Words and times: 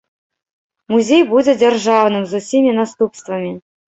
Музей 0.93 1.23
будзе 1.33 1.53
дзяржаўным 1.59 2.23
з 2.31 2.41
усімі 2.41 2.71
наступствамі. 2.81 3.51